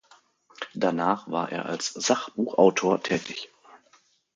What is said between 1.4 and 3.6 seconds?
er als Sachbuchautor tätig.